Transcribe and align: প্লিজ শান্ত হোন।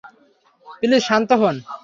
প্লিজ 0.79 1.01
শান্ত 1.07 1.29
হোন। 1.41 1.55